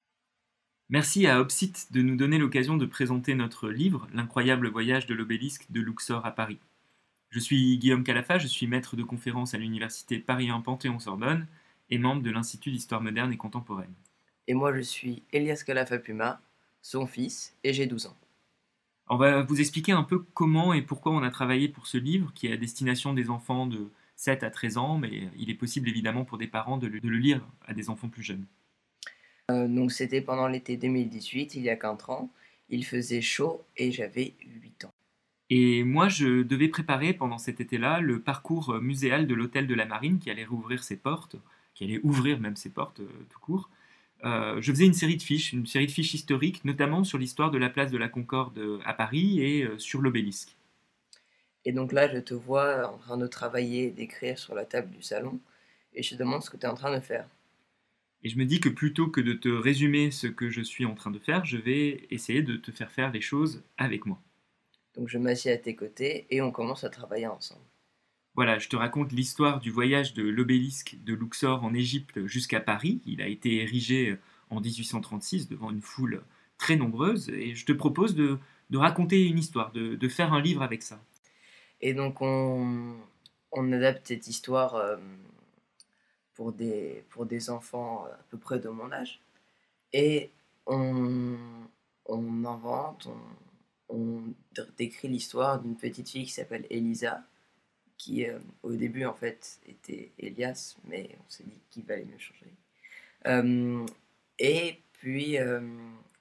[0.89, 5.65] Merci à Opsite de nous donner l'occasion de présenter notre livre, L'incroyable voyage de l'obélisque
[5.71, 6.59] de Luxor à Paris.
[7.29, 11.47] Je suis Guillaume Calafa, je suis maître de conférence à l'université Paris 1 Panthéon-Sorbonne
[11.89, 13.93] et membre de l'Institut d'histoire moderne et contemporaine.
[14.47, 16.41] Et moi je suis Elias Calafa Puma,
[16.81, 18.17] son fils, et j'ai 12 ans.
[19.13, 22.31] On va vous expliquer un peu comment et pourquoi on a travaillé pour ce livre,
[22.33, 25.89] qui est à destination des enfants de 7 à 13 ans, mais il est possible
[25.89, 28.45] évidemment pour des parents de le, lire à des enfants plus jeunes.
[29.51, 32.31] Euh, donc c'était pendant l'été 2018, il y a 4 ans.
[32.69, 34.93] Il faisait chaud et j'avais 8 ans.
[35.49, 39.85] Et moi, je devais préparer pendant cet été-là le parcours muséal de l'hôtel de la
[39.85, 41.35] Marine qui allait rouvrir ses portes,
[41.73, 43.69] qui allait ouvrir même ses portes euh, tout court.
[44.23, 47.49] Euh, je faisais une série de fiches, une série de fiches historiques, notamment sur l'histoire
[47.49, 50.55] de la place de la Concorde euh, à Paris et euh, sur l'obélisque.
[51.65, 54.91] Et donc là, je te vois en train de travailler et d'écrire sur la table
[54.91, 55.39] du salon,
[55.93, 57.27] et je te demande ce que tu es en train de faire.
[58.23, 60.93] Et je me dis que plutôt que de te résumer ce que je suis en
[60.93, 64.21] train de faire, je vais essayer de te faire faire les choses avec moi.
[64.95, 67.61] Donc je m'assieds à tes côtés et on commence à travailler ensemble.
[68.35, 73.01] Voilà, je te raconte l'histoire du voyage de l'obélisque de Luxor en Égypte jusqu'à Paris.
[73.05, 74.17] Il a été érigé
[74.49, 76.23] en 1836 devant une foule
[76.57, 78.37] très nombreuse et je te propose de,
[78.73, 81.01] raconter une histoire, de, faire un livre avec ça.
[81.81, 82.95] Et donc on,
[83.53, 84.97] adapte cette histoire euh,
[86.35, 89.19] pour, des, pour des enfants à peu près de mon âge
[89.91, 90.29] et
[90.67, 91.35] on,
[92.07, 93.09] invente,
[93.89, 94.23] on, on
[94.77, 97.23] décrit l'histoire d'une petite fille qui s'appelle Elisa
[98.01, 102.17] qui euh, au début en fait était Elias, mais on s'est dit qu'il valait mieux
[102.17, 102.51] changer.
[103.27, 103.85] Euh,
[104.39, 105.61] et puis euh,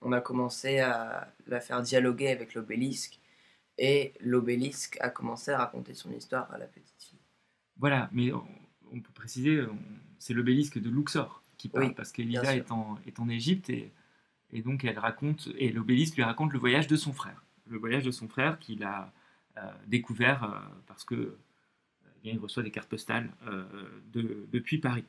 [0.03, 3.19] on a commencé à la faire dialoguer avec l'obélisque,
[3.79, 7.19] et l'obélisque a commencé à raconter son histoire à la petite fille.
[7.79, 9.65] Voilà, mais on, peut préciser,
[10.19, 13.91] c'est l'obélisque de Luxor qui parle, parce qu'Elisa est en, est en Égypte et,
[14.53, 17.43] et donc elle raconte, et l'obélisque lui raconte le voyage de son frère.
[17.69, 19.15] Le voyage de son frère qu'il a
[19.87, 21.37] découvert parce que
[22.25, 23.31] il reçoit des cartes postales
[24.13, 25.05] de, depuis Paris.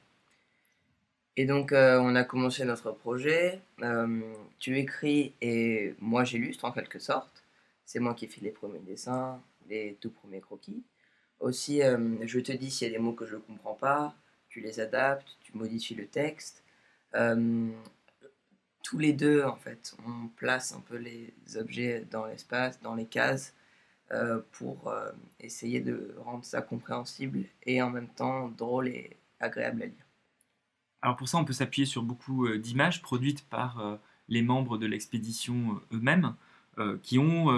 [1.37, 3.61] Et donc, euh, on a commencé notre projet.
[3.81, 4.21] Euh,
[4.59, 7.43] tu écris et moi j'illustre en quelque sorte.
[7.85, 10.83] C'est moi qui fais les premiers dessins, les tout premiers croquis.
[11.39, 14.15] Aussi, euh, je te dis s'il y a des mots que je ne comprends pas,
[14.49, 16.63] tu les adaptes, tu modifies le texte.
[18.83, 23.05] tous les deux, en fait, on place un peu les objets dans l'espace, dans les
[23.05, 23.53] cases,
[24.51, 24.93] pour
[25.39, 30.05] essayer de rendre ça compréhensible et en même temps drôle et agréable à lire.
[31.01, 33.95] Alors pour ça, on peut s'appuyer sur beaucoup euh, d'images produites par euh,
[34.29, 36.35] les membres de l'expédition euh, eux-mêmes,
[37.03, 37.51] qui ont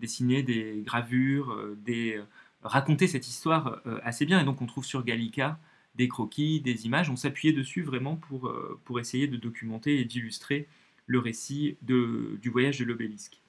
[0.00, 2.20] dessiné des gravures, des,
[2.64, 4.40] raconté cette histoire assez bien.
[4.40, 5.60] Et donc on trouve sur Gallica
[5.94, 7.10] des croquis, des images.
[7.10, 8.52] On s'appuyait dessus vraiment pour,
[8.86, 10.66] pour essayer de documenter et d'illustrer
[11.06, 13.40] le récit de, du voyage de l'obélisque.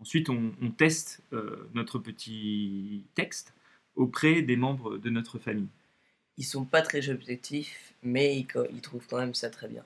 [0.00, 1.22] Ensuite, on, on teste
[1.74, 3.54] notre petit texte
[3.96, 5.68] auprès des membres de notre famille
[6.38, 9.82] ils sont pas très objectifs, mais ils, trouvent quand même ça très bien.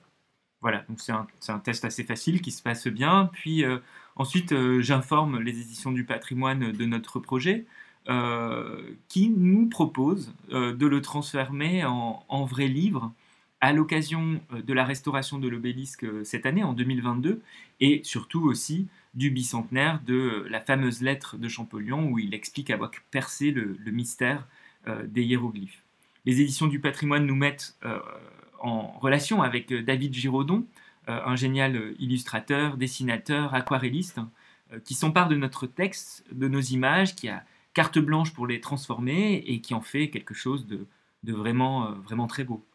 [0.61, 3.29] Voilà, donc c'est un, un, test assez facile qui se passe bien.
[3.33, 3.79] Puis euh,
[4.15, 7.65] ensuite, euh, j'informe les éditions du patrimoine de notre projet,
[8.07, 13.11] euh, qui nous propose de le transformer en, en vrai livre
[13.61, 17.41] à l'occasion de la restauration de l'obélisque cette année, en 2022,
[17.79, 22.91] et surtout aussi du bicentenaire de la fameuse lettre de Champollion où il explique avoir
[23.11, 24.47] percé le, le mystère
[25.05, 25.83] des hiéroglyphes
[26.25, 27.99] les éditions du patrimoine nous mettent euh,
[28.59, 30.65] en relation avec euh, David Giraudon,
[31.09, 34.19] euh, un génial illustrateur, dessinateur, aquarelliste,
[34.85, 37.43] qui s'empare de notre texte, de nos images, qui a
[37.75, 40.87] carte blanche pour les transformer et qui en fait quelque chose de,
[41.31, 42.65] vraiment, vraiment très beau.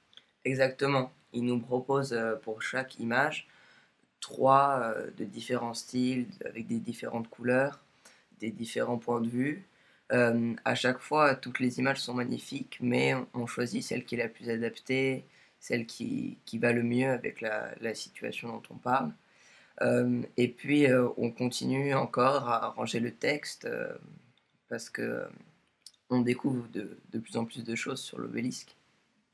[0.44, 1.12] Exactement.
[1.32, 3.48] Il nous propose pour chaque image
[4.20, 7.80] trois de différents styles, avec des différentes couleurs,
[8.40, 9.68] des différents points de vue,
[10.12, 14.18] euh, à chaque fois, toutes les images sont magnifiques, mais on choisit celle qui est
[14.18, 15.24] la plus adaptée,
[15.60, 19.12] celle qui, va le mieux avec la, situation dont on parle.
[19.82, 23.68] Euh, et puis, euh, on continue encore à ranger le texte
[24.68, 25.26] parce que
[26.10, 28.77] on découvre de, plus en plus de choses sur l'obélisque.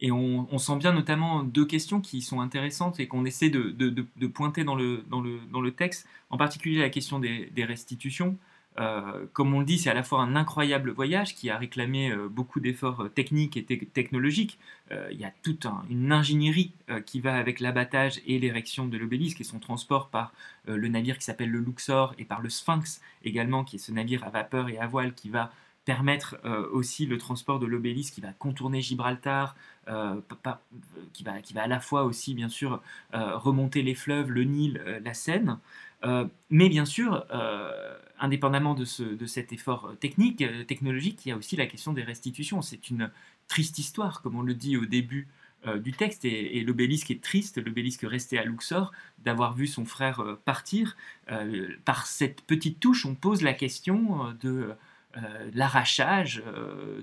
[0.00, 4.64] Et on, sent bien notamment deux questions qui sont intéressantes et qu'on essaie de, pointer
[4.64, 8.36] dans le, texte, en particulier la question des, restitutions.
[8.80, 12.10] Euh, comme on le dit, c'est à la fois un incroyable voyage qui a réclamé
[12.10, 14.58] euh, beaucoup d'efforts euh, techniques et technologiques.
[15.12, 16.72] il y a toute une ingénierie
[17.06, 20.32] qui va avec l'abattage et l'érection de l'obélisque et son transport par
[20.66, 24.24] le navire qui s'appelle le Luxor et par le Sphinx également, qui est ce navire
[24.24, 25.50] à vapeur et à voile qui va
[25.84, 26.36] permettre
[26.72, 29.54] aussi le transport de l'obélisque qui va contourner Gibraltar,
[31.12, 32.82] qui, va, qui va à la fois aussi bien sûr
[33.12, 35.58] remonter les fleuves, le Nil, la Seine.
[36.50, 37.26] mais bien sûr,
[38.24, 42.02] indépendamment de, cet effort euh, technique, euh, technologique, il y a aussi la question des
[42.02, 42.62] restitutions.
[42.62, 43.10] C'est une
[43.48, 45.28] triste histoire, comme on le dit au début
[45.66, 48.92] euh, du texte, et, l'obélisque est triste, l'obélisque resté à Luxor,
[49.24, 50.96] d'avoir vu son frère partir.
[51.84, 54.74] par cette petite touche, on pose la question de
[55.52, 56.42] l'arrachage,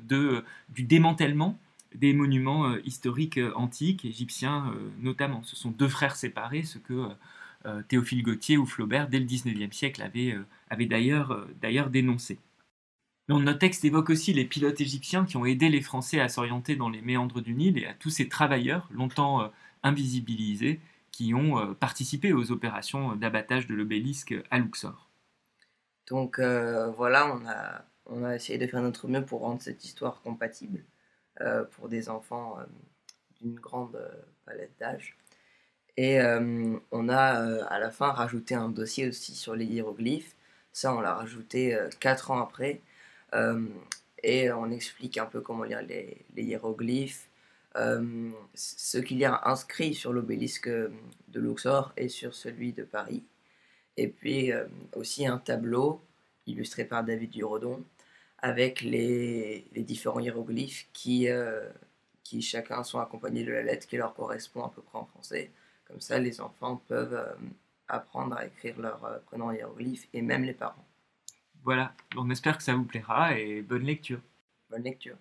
[0.03, 1.59] de, du démantèlement
[1.95, 5.43] des monuments historiques antiques, égyptiens notamment.
[5.43, 7.09] Ce sont deux frères séparés, ce que
[7.66, 12.39] euh, Théophile Gautier ou Flaubert, dès le XIXe siècle, avait, euh, euh, d'ailleurs dénoncé.
[13.30, 16.89] notre texte évoque aussi les pilotes égyptiens qui ont aidé les Français à s'orienter dans
[16.89, 19.51] les méandres du Nil et à tous ces travailleurs longtemps
[19.84, 20.80] invisibilisés
[21.12, 25.09] qui ont participé aux opérations d'abattage de l'obélisque à Luxor.
[26.09, 30.22] Donc voilà, on a, on a essayé de faire notre mieux pour rendre cette histoire
[30.22, 30.84] compatible
[31.72, 32.57] pour des enfants
[33.39, 33.99] d'une grande
[34.45, 35.18] palette d'âge.
[35.97, 40.36] Et euh, on a euh, à la fin rajouté un dossier aussi sur les hiéroglyphes.
[40.74, 42.82] Ça, on l'a rajouté 4 euh, ans après.
[44.24, 47.28] et on explique un peu comment lire les, hiéroglyphes,
[47.76, 53.24] ce qu'il y a inscrit sur l'obélisque de Luxor et sur celui de Paris.
[53.97, 54.51] Et puis
[54.95, 56.01] aussi un tableau
[56.47, 57.84] illustré par David Durodon
[58.41, 61.27] avec les, les différents hiéroglyphes qui,
[62.23, 65.51] qui chacun sont accompagnés de la lettre qui leur correspond à peu près en français.
[65.91, 67.33] Comme ça, les enfants peuvent euh,
[67.89, 70.85] apprendre à écrire leur euh, prénom hiéroglyphe et même les parents.
[71.63, 74.21] Voilà, on espère que ça vous plaira et bonne lecture.
[74.69, 75.17] Bonne lecture.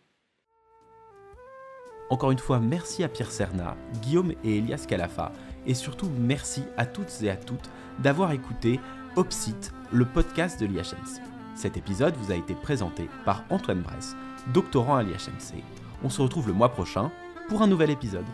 [2.09, 5.33] Encore une fois, merci à Pierre Serna, Guillaume et Elias Calafa,
[5.67, 8.79] et surtout merci à toutes et à toutes d'avoir écouté
[9.17, 11.40] Opsite, le podcast de l'IHMC.
[11.55, 14.17] Cet épisode vous a été présenté par Antoine Bress,
[14.53, 15.63] doctorant à l'IHMC.
[16.03, 17.11] On se retrouve le mois prochain
[17.49, 18.25] pour un nouvel épisode.